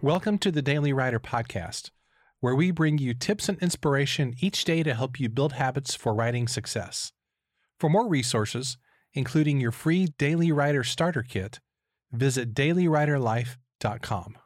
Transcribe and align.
Welcome 0.00 0.38
to 0.38 0.52
the 0.52 0.62
Daily 0.62 0.92
Writer 0.92 1.18
Podcast, 1.18 1.90
where 2.38 2.54
we 2.54 2.70
bring 2.70 2.98
you 2.98 3.14
tips 3.14 3.48
and 3.48 3.58
inspiration 3.58 4.36
each 4.38 4.62
day 4.62 4.84
to 4.84 4.94
help 4.94 5.18
you 5.18 5.28
build 5.28 5.54
habits 5.54 5.96
for 5.96 6.14
writing 6.14 6.46
success. 6.46 7.10
For 7.80 7.90
more 7.90 8.06
resources, 8.06 8.76
including 9.12 9.60
your 9.60 9.72
free 9.72 10.06
Daily 10.16 10.52
Writer 10.52 10.84
Starter 10.84 11.24
Kit, 11.24 11.58
visit 12.12 12.54
dailywriterlife.com. 12.54 14.38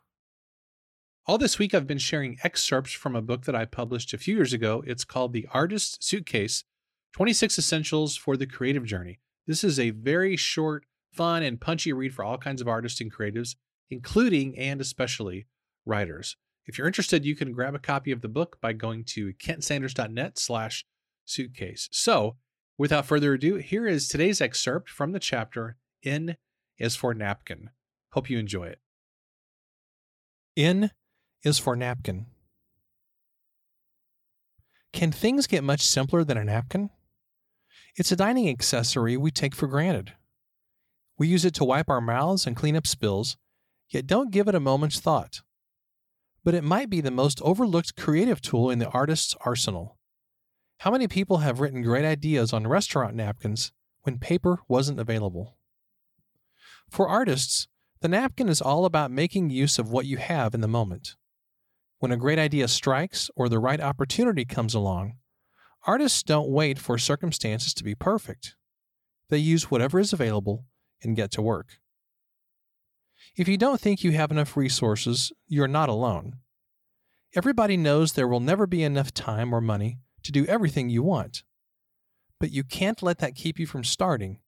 All 1.26 1.36
this 1.36 1.58
week, 1.58 1.74
I've 1.74 1.86
been 1.86 1.98
sharing 1.98 2.38
excerpts 2.42 2.92
from 2.92 3.14
a 3.14 3.20
book 3.20 3.44
that 3.44 3.54
I 3.54 3.66
published 3.66 4.14
a 4.14 4.18
few 4.18 4.36
years 4.36 4.54
ago. 4.54 4.82
It's 4.86 5.04
called 5.04 5.34
The 5.34 5.46
Artist 5.52 6.02
Suitcase 6.02 6.64
26 7.12 7.58
Essentials 7.58 8.16
for 8.16 8.38
the 8.38 8.46
Creative 8.46 8.86
Journey. 8.86 9.18
This 9.46 9.62
is 9.64 9.78
a 9.78 9.90
very 9.90 10.34
short, 10.34 10.86
fun, 11.12 11.42
and 11.42 11.60
punchy 11.60 11.92
read 11.92 12.14
for 12.14 12.24
all 12.24 12.38
kinds 12.38 12.62
of 12.62 12.68
artists 12.68 13.02
and 13.02 13.12
creatives 13.12 13.54
including 13.92 14.58
and 14.58 14.80
especially 14.80 15.46
writers. 15.84 16.36
If 16.66 16.78
you're 16.78 16.86
interested, 16.86 17.24
you 17.24 17.36
can 17.36 17.52
grab 17.52 17.74
a 17.74 17.78
copy 17.78 18.12
of 18.12 18.22
the 18.22 18.28
book 18.28 18.58
by 18.60 18.72
going 18.72 19.04
to 19.08 19.32
kentsanders.net 19.34 20.38
slash 20.38 20.84
suitcase. 21.24 21.88
So 21.92 22.36
without 22.78 23.06
further 23.06 23.34
ado, 23.34 23.56
here 23.56 23.86
is 23.86 24.08
today's 24.08 24.40
excerpt 24.40 24.88
from 24.88 25.12
the 25.12 25.20
chapter 25.20 25.76
N 26.04 26.36
is 26.78 26.96
for 26.96 27.14
Napkin. 27.14 27.70
Hope 28.12 28.30
you 28.30 28.38
enjoy 28.38 28.66
it. 28.66 28.78
N 30.56 30.90
is 31.44 31.58
for 31.58 31.74
napkin. 31.76 32.26
Can 34.92 35.10
things 35.10 35.46
get 35.46 35.64
much 35.64 35.80
simpler 35.80 36.22
than 36.22 36.36
a 36.36 36.44
napkin? 36.44 36.90
It's 37.96 38.12
a 38.12 38.16
dining 38.16 38.48
accessory 38.48 39.16
we 39.16 39.30
take 39.30 39.54
for 39.54 39.66
granted. 39.66 40.12
We 41.18 41.28
use 41.28 41.44
it 41.44 41.54
to 41.54 41.64
wipe 41.64 41.88
our 41.88 42.00
mouths 42.00 42.46
and 42.46 42.56
clean 42.56 42.76
up 42.76 42.86
spills, 42.86 43.36
yet 43.92 44.06
don't 44.06 44.30
give 44.30 44.48
it 44.48 44.54
a 44.54 44.60
moment's 44.60 45.00
thought. 45.00 45.42
But 46.44 46.54
it 46.54 46.64
might 46.64 46.90
be 46.90 47.00
the 47.00 47.10
most 47.10 47.40
overlooked 47.42 47.96
creative 47.96 48.40
tool 48.40 48.70
in 48.70 48.78
the 48.78 48.88
artist's 48.88 49.36
arsenal. 49.44 49.98
How 50.78 50.90
many 50.90 51.06
people 51.06 51.38
have 51.38 51.60
written 51.60 51.82
great 51.82 52.04
ideas 52.04 52.52
on 52.52 52.66
restaurant 52.66 53.14
napkins 53.14 53.70
when 54.02 54.18
paper 54.18 54.58
wasn't 54.66 54.98
available? 54.98 55.56
For 56.90 57.08
artists, 57.08 57.68
the 58.00 58.08
napkin 58.08 58.48
is 58.48 58.60
all 58.60 58.84
about 58.84 59.12
making 59.12 59.50
use 59.50 59.78
of 59.78 59.92
what 59.92 60.06
you 60.06 60.16
have 60.16 60.54
in 60.54 60.60
the 60.60 60.66
moment. 60.66 61.14
When 62.00 62.10
a 62.10 62.16
great 62.16 62.38
idea 62.38 62.66
strikes 62.66 63.30
or 63.36 63.48
the 63.48 63.60
right 63.60 63.80
opportunity 63.80 64.44
comes 64.44 64.74
along, 64.74 65.18
artists 65.86 66.24
don't 66.24 66.48
wait 66.48 66.80
for 66.80 66.98
circumstances 66.98 67.72
to 67.74 67.84
be 67.84 67.94
perfect. 67.94 68.56
They 69.28 69.38
use 69.38 69.70
whatever 69.70 70.00
is 70.00 70.12
available 70.12 70.64
and 71.00 71.14
get 71.14 71.30
to 71.32 71.42
work. 71.42 71.78
If 73.34 73.48
you 73.48 73.56
don't 73.56 73.80
think 73.80 74.04
you 74.04 74.12
have 74.12 74.30
enough 74.30 74.56
resources, 74.58 75.32
you're 75.46 75.66
not 75.66 75.88
alone. 75.88 76.36
Everybody 77.34 77.78
knows 77.78 78.12
there 78.12 78.28
will 78.28 78.40
never 78.40 78.66
be 78.66 78.82
enough 78.82 79.14
time 79.14 79.54
or 79.54 79.60
money 79.62 80.00
to 80.22 80.32
do 80.32 80.44
everything 80.46 80.90
you 80.90 81.02
want. 81.02 81.42
But 82.38 82.50
you 82.50 82.62
can't 82.62 83.02
let 83.02 83.18
that 83.18 83.34
keep 83.34 83.58
you 83.58 83.66
from 83.66 83.84
starting. 83.84 84.40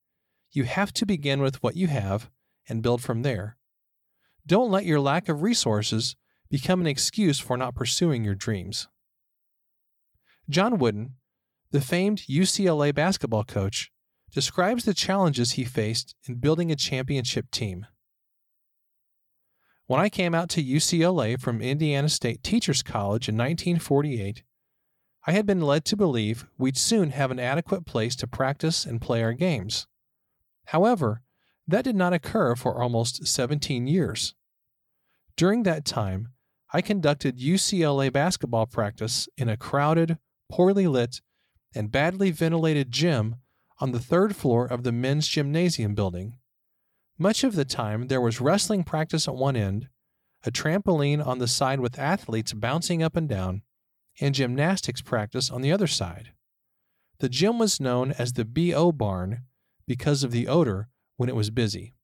You 0.51 0.65
have 0.65 0.93
to 0.95 1.07
begin 1.07 1.41
with 1.41 1.63
what 1.63 1.77
you 1.77 1.87
have 1.87 2.29
and 2.69 2.83
build 2.83 3.03
from 3.03 3.23
there. 3.23 3.57
Don't 4.47 4.71
let 4.71 4.85
your 4.85 5.01
lack 5.01 5.31
of 5.31 5.41
resources 5.41 6.15
become 6.51 6.83
an 6.83 6.87
excuse 6.87 7.39
for 7.39 7.57
not 7.57 7.75
pursuing 7.75 8.23
your 8.23 8.35
dreams. 8.35 8.87
John 10.51 10.77
Wooden, 10.77 11.15
the 11.71 11.81
famed 11.81 12.21
UCLA 12.29 12.95
basketball 12.95 13.45
coach, 13.45 13.91
describes 14.31 14.85
the 14.85 14.93
challenges 14.93 15.53
he 15.53 15.65
faced 15.65 16.15
in 16.29 16.35
building 16.35 16.71
a 16.71 16.77
championship 16.77 17.51
team. 17.51 17.87
When 19.87 20.01
I 20.01 20.09
came 20.09 20.35
out 20.35 20.49
to 20.51 20.65
UCLA 20.65 21.39
from 21.39 21.61
Indiana 21.61 22.09
State 22.09 22.43
Teachers 22.43 22.83
College 22.83 23.29
in 23.29 23.37
1948, 23.37 24.43
I 25.27 25.33
had 25.33 25.45
been 25.45 25.61
led 25.61 25.85
to 25.85 25.97
believe 25.97 26.47
we'd 26.57 26.79
soon 26.79 27.11
have 27.11 27.31
an 27.31 27.39
adequate 27.39 27.85
place 27.85 28.17
to 28.17 28.27
practice 28.27 28.87
and 28.87 28.99
play 28.99 29.23
our 29.23 29.35
games. 29.35 29.87
However, 30.67 31.21
that 31.69 31.85
did 31.85 31.97
not 31.97 32.15
occur 32.15 32.55
for 32.55 32.81
almost 32.81 33.27
17 33.27 33.87
years. 33.87 34.35
During 35.37 35.65
that 35.65 35.85
time, 35.85 36.29
I 36.73 36.81
conducted 36.81 37.39
UCLA 37.39 38.11
basketball 38.11 38.65
practice 38.65 39.29
in 39.37 39.51
a 39.51 39.57
crowded, 39.59 40.17
poorly 40.51 40.87
lit, 40.87 41.21
and 41.75 41.93
badly 41.93 42.31
ventilated 42.31 42.91
gym 42.91 43.37
on 43.81 43.93
the 43.93 44.01
third 44.01 44.35
floor 44.35 44.65
of 44.65 44.83
the 44.83 44.93
men's 44.93 45.29
gymnasium 45.29 45.95
building. 45.95 46.39
Much 47.19 47.45
of 47.45 47.55
the 47.55 47.65
time, 47.65 48.09
there 48.09 48.21
was 48.21 48.41
wrestling 48.41 48.83
practice 48.83 49.29
at 49.29 49.37
one 49.37 49.57
end, 49.57 49.89
a 50.45 50.51
trampoline 50.51 51.25
on 51.25 51.39
the 51.39 51.47
side 51.47 51.79
with 51.79 51.99
athletes 51.99 52.53
bouncing 52.53 53.03
up 53.03 53.17
and 53.17 53.29
down, 53.29 53.63
and 54.21 54.35
gymnastics 54.35 55.01
practice 55.01 55.49
on 55.49 55.63
the 55.63 55.71
other 55.71 55.87
side. 55.87 56.33
The 57.21 57.29
gym 57.29 57.59
was 57.59 57.81
known 57.81 58.13
as 58.13 58.33
the 58.33 58.45
BO 58.45 58.91
barn 58.91 59.45
because 59.87 60.25
of 60.25 60.33
the 60.33 60.49
odor 60.49 60.89
when 61.17 61.29
it 61.29 61.37
was 61.37 61.51
busy. 61.51 61.95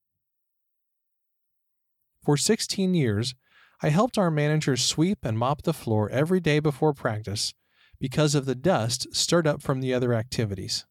For 2.22 2.36
16 2.36 2.94
years, 2.94 3.34
I 3.82 3.88
helped 3.88 4.18
our 4.18 4.30
managers 4.30 4.84
sweep 4.84 5.24
and 5.24 5.38
mop 5.38 5.62
the 5.62 5.72
floor 5.72 6.08
every 6.10 6.38
day 6.38 6.60
before 6.60 6.92
practice 6.92 7.54
because 7.98 8.34
of 8.34 8.46
the 8.46 8.54
dust 8.54 9.08
stirred 9.12 9.46
up 9.46 9.60
from 9.60 9.80
the 9.80 9.92
other 9.92 10.14
activities. 10.14 10.86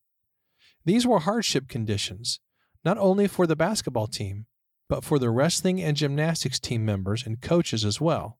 These 0.85 1.07
were 1.07 1.19
hardship 1.19 1.67
conditions, 1.67 2.39
not 2.83 2.97
only 2.97 3.27
for 3.27 3.45
the 3.45 3.55
basketball 3.55 4.07
team, 4.07 4.45
but 4.87 5.03
for 5.03 5.19
the 5.19 5.29
wrestling 5.29 5.81
and 5.81 5.95
gymnastics 5.95 6.59
team 6.59 6.83
members 6.83 7.25
and 7.25 7.41
coaches 7.41 7.85
as 7.85 8.01
well. 8.01 8.39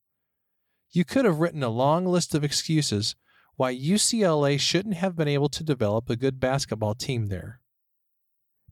You 0.91 1.05
could 1.05 1.25
have 1.25 1.39
written 1.39 1.61
a 1.61 1.69
long 1.69 2.05
list 2.05 2.33
of 2.33 2.43
excuses 2.43 3.15
why 3.55 3.75
UCLA 3.75 4.59
shouldn't 4.59 4.95
have 4.95 5.15
been 5.15 5.27
able 5.27 5.49
to 5.49 5.63
develop 5.63 6.09
a 6.09 6.15
good 6.15 6.39
basketball 6.39 6.95
team 6.95 7.27
there. 7.27 7.61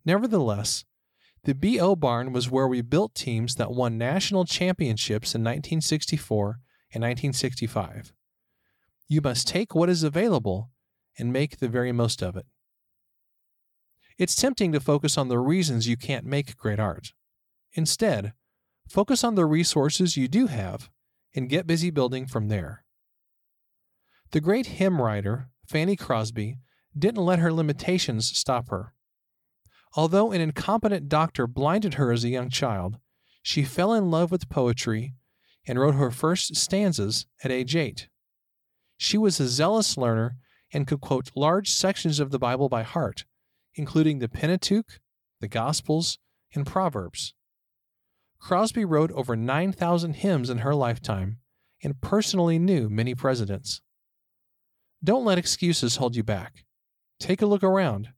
Nevertheless, 0.06 0.86
the 1.44 1.54
BO 1.54 1.96
Barn 1.96 2.34
was 2.34 2.50
where 2.50 2.68
we 2.68 2.82
built 2.82 3.14
teams 3.14 3.56
that 3.56 3.72
won 3.72 3.98
national 3.98 4.46
championships 4.46 5.36
in 5.36 5.42
1964 5.42 6.60
and 6.94 7.04
1965. 7.04 8.14
You 9.08 9.22
must 9.22 9.48
take 9.48 9.76
what 9.76 9.90
is 9.90 10.04
available 10.04 10.72
and 11.20 11.32
make 11.32 11.58
the 11.60 11.68
very 11.68 11.92
most 11.92 12.24
of 12.24 12.36
it. 12.36 12.46
It's 14.18 14.36
tempting 14.36 14.72
to 14.72 14.80
focus 14.80 15.18
on 15.18 15.28
the 15.28 15.38
reasons 15.38 15.88
you 15.88 15.96
can't 15.96 16.26
make 16.26 16.58
great 16.58 16.80
art. 16.80 17.14
Instead, 17.74 18.34
focus 18.90 19.24
on 19.24 19.36
the 19.36 19.46
resources 19.46 20.18
you 20.18 20.28
do 20.28 20.48
have 20.48 20.90
and 21.36 21.50
get 21.50 21.68
busy 21.68 21.92
building 21.92 22.26
from 22.26 22.48
there. 22.48 22.84
The 24.32 24.42
great 24.42 24.66
hymn 24.66 25.00
writer, 25.00 25.50
Fanny 25.68 25.96
Crosby, 25.96 26.58
didn't 26.98 27.24
let 27.24 27.40
her 27.40 27.54
limitations 27.54 28.36
stop 28.36 28.70
her. 28.70 28.94
Although 29.96 30.32
an 30.32 30.42
incompetent 30.42 31.10
doctor 31.10 31.46
blinded 31.46 31.94
her 31.96 32.12
as 32.12 32.24
a 32.24 32.30
young 32.30 32.50
child, 32.50 32.98
she 33.44 33.64
fell 33.64 33.94
in 33.94 34.10
love 34.10 34.32
with 34.32 34.50
poetry 34.50 35.14
and 35.68 35.80
wrote 35.80 35.96
her 35.96 36.12
first 36.12 36.56
stanzas 36.56 37.28
at 37.44 37.52
age 37.52 37.76
eight. 37.76 38.10
She 38.98 39.18
was 39.18 39.40
a 39.40 39.48
zealous 39.48 39.96
learner 39.96 40.38
and 40.74 40.88
could 40.88 41.02
quote 41.02 41.32
large 41.36 41.70
sections 41.70 42.20
of 42.20 42.32
the 42.32 42.40
Bible 42.40 42.68
by 42.68 42.84
heart, 42.84 43.26
including 43.78 44.20
the 44.20 44.28
Pentateuch, 44.28 45.00
the 45.40 45.48
Gospels, 45.48 46.18
and 46.54 46.66
Proverbs. 46.66 47.34
Crosby 48.40 48.84
wrote 48.86 49.12
over 49.12 49.36
9,000 49.36 50.14
hymns 50.14 50.50
in 50.50 50.60
her 50.60 50.76
lifetime 50.76 51.38
and 51.84 52.02
personally 52.02 52.60
knew 52.60 52.90
many 52.90 53.16
presidents. 53.16 53.82
Don't 55.04 55.26
let 55.26 55.38
excuses 55.38 55.98
hold 55.98 56.16
you 56.16 56.24
back. 56.24 56.66
Take 57.20 57.42
a 57.42 57.46
look 57.46 57.64
around. 57.64 58.10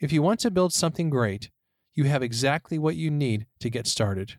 If 0.00 0.12
you 0.12 0.22
want 0.22 0.40
to 0.40 0.50
build 0.50 0.72
something 0.72 1.10
great, 1.10 1.50
you 1.94 2.04
have 2.04 2.22
exactly 2.22 2.78
what 2.78 2.96
you 2.96 3.10
need 3.10 3.46
to 3.60 3.70
get 3.70 3.86
started, 3.86 4.38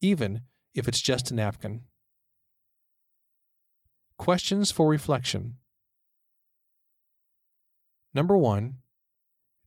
even 0.00 0.42
if 0.74 0.88
it's 0.88 1.00
just 1.00 1.30
a 1.30 1.34
napkin. 1.34 1.82
Questions 4.16 4.70
for 4.70 4.88
reflection. 4.88 5.56
Number 8.12 8.36
one, 8.36 8.76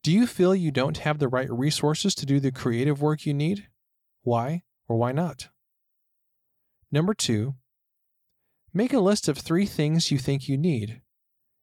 do 0.03 0.11
you 0.11 0.27
feel 0.27 0.53
you 0.53 0.69
don't 0.69 0.97
have 0.99 1.19
the 1.19 1.29
right 1.29 1.49
resources 1.49 2.13
to 2.15 2.25
do 2.25 2.41
the 2.41 2.51
creative 2.51 3.01
work 3.01 3.25
you 3.25 3.33
need? 3.33 3.67
Why 4.21 4.63
or 4.89 4.97
why 4.97 5.13
not? 5.13 5.47
Number 6.91 7.13
two, 7.13 7.55
make 8.73 8.91
a 8.91 8.99
list 8.99 9.29
of 9.29 9.37
three 9.37 9.65
things 9.65 10.11
you 10.11 10.17
think 10.17 10.49
you 10.49 10.57
need. 10.57 11.01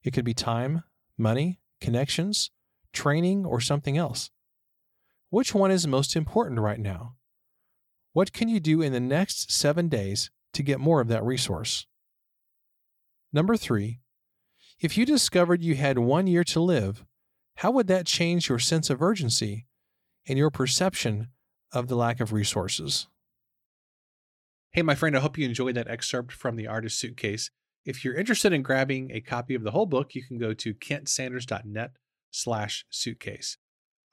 It 0.02 0.12
could 0.12 0.24
be 0.24 0.32
time, 0.32 0.84
money, 1.18 1.60
connections, 1.82 2.50
training, 2.94 3.44
or 3.44 3.60
something 3.60 3.98
else. 3.98 4.30
Which 5.28 5.54
one 5.54 5.70
is 5.70 5.86
most 5.86 6.16
important 6.16 6.60
right 6.60 6.80
now? 6.80 7.16
What 8.14 8.32
can 8.32 8.48
you 8.48 8.58
do 8.58 8.80
in 8.80 8.94
the 8.94 9.00
next 9.00 9.52
seven 9.52 9.88
days 9.88 10.30
to 10.54 10.62
get 10.62 10.80
more 10.80 11.02
of 11.02 11.08
that 11.08 11.22
resource? 11.22 11.86
Number 13.32 13.56
three, 13.56 14.00
if 14.80 14.96
you 14.96 15.04
discovered 15.04 15.62
you 15.62 15.74
had 15.74 15.98
one 15.98 16.26
year 16.26 16.42
to 16.44 16.60
live, 16.60 17.04
how 17.60 17.70
would 17.70 17.88
that 17.88 18.06
change 18.06 18.48
your 18.48 18.58
sense 18.58 18.88
of 18.88 19.02
urgency 19.02 19.66
and 20.26 20.38
your 20.38 20.48
perception 20.48 21.28
of 21.74 21.88
the 21.88 21.94
lack 21.94 22.18
of 22.18 22.32
resources? 22.32 23.06
Hey, 24.70 24.80
my 24.80 24.94
friend, 24.94 25.14
I 25.14 25.20
hope 25.20 25.36
you 25.36 25.44
enjoyed 25.44 25.74
that 25.74 25.86
excerpt 25.86 26.32
from 26.32 26.56
The 26.56 26.66
Artist 26.66 26.98
Suitcase. 26.98 27.50
If 27.84 28.02
you're 28.02 28.14
interested 28.14 28.54
in 28.54 28.62
grabbing 28.62 29.10
a 29.10 29.20
copy 29.20 29.54
of 29.54 29.62
the 29.62 29.72
whole 29.72 29.84
book, 29.84 30.14
you 30.14 30.24
can 30.26 30.38
go 30.38 30.54
to 30.54 30.72
kentsanders.net 30.72 31.90
slash 32.30 32.86
suitcase. 32.88 33.58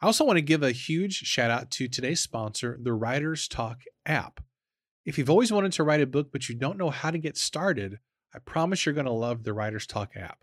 I 0.01 0.07
also 0.07 0.25
want 0.25 0.35
to 0.35 0.41
give 0.41 0.61
a 0.61 0.73
huge 0.73 1.19
shout 1.19 1.49
out 1.49 1.71
to 1.71 1.87
today's 1.87 2.19
sponsor, 2.19 2.77
the 2.81 2.91
Writer's 2.91 3.47
Talk 3.47 3.79
app. 4.05 4.41
If 5.05 5.17
you've 5.17 5.29
always 5.29 5.53
wanted 5.53 5.71
to 5.71 5.85
write 5.85 6.01
a 6.01 6.05
book 6.05 6.33
but 6.33 6.49
you 6.49 6.55
don't 6.55 6.77
know 6.77 6.89
how 6.89 7.11
to 7.11 7.17
get 7.17 7.37
started, 7.37 7.99
I 8.35 8.39
promise 8.39 8.85
you're 8.85 8.93
going 8.93 9.05
to 9.05 9.13
love 9.13 9.43
the 9.45 9.53
Writer's 9.53 9.87
Talk 9.87 10.17
app. 10.17 10.39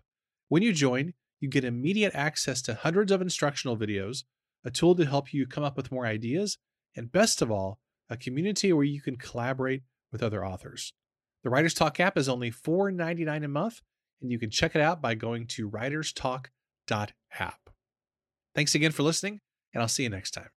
When 0.47 0.63
you 0.63 0.73
join, 0.73 1.13
you 1.39 1.49
get 1.49 1.63
immediate 1.63 2.13
access 2.15 2.61
to 2.63 2.75
hundreds 2.75 3.11
of 3.11 3.21
instructional 3.21 3.77
videos, 3.77 4.23
a 4.63 4.71
tool 4.71 4.95
to 4.95 5.05
help 5.05 5.33
you 5.33 5.45
come 5.45 5.63
up 5.63 5.77
with 5.77 5.91
more 5.91 6.05
ideas, 6.05 6.57
and 6.95 7.11
best 7.11 7.41
of 7.41 7.51
all, 7.51 7.79
a 8.09 8.17
community 8.17 8.71
where 8.73 8.85
you 8.85 9.01
can 9.01 9.17
collaborate 9.17 9.83
with 10.11 10.23
other 10.23 10.45
authors. 10.45 10.93
The 11.43 11.49
Writer's 11.49 11.73
Talk 11.73 11.99
app 11.99 12.17
is 12.17 12.29
only 12.29 12.51
$4.99 12.51 13.45
a 13.45 13.47
month, 13.47 13.81
and 14.21 14.31
you 14.31 14.39
can 14.39 14.49
check 14.49 14.75
it 14.75 14.81
out 14.81 15.01
by 15.01 15.13
going 15.13 15.47
to 15.47 15.69
writerstalk.app. 15.69 17.59
Thanks 18.55 18.75
again 18.75 18.91
for 18.91 19.03
listening, 19.03 19.41
and 19.73 19.81
I'll 19.81 19.87
see 19.87 20.03
you 20.03 20.09
next 20.09 20.31
time. 20.31 20.49